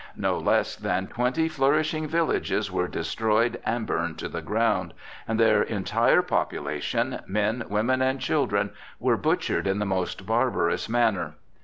[0.17, 4.95] No less than twenty flourishing villages were destroyed and burned to the ground,
[5.27, 11.35] and their entire population, men, women and children, were butchered in the most barbarous manner.